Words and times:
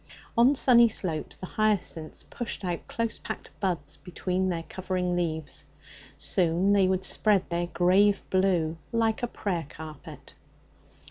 On 0.35 0.55
sunny 0.55 0.87
slopes 0.89 1.37
the 1.37 1.45
hyacinths 1.45 2.23
pushed 2.23 2.65
out 2.65 2.87
close 2.87 3.19
packed 3.19 3.51
buds 3.59 3.97
between 3.97 4.49
their 4.49 4.63
covering 4.63 5.15
leaves; 5.15 5.65
soon 6.17 6.73
they 6.73 6.87
would 6.87 7.05
spread 7.05 7.47
their 7.51 7.67
grave 7.67 8.23
blue 8.31 8.79
like 8.91 9.21
a 9.21 9.27
prayer 9.27 9.67
carpet. 9.69 10.33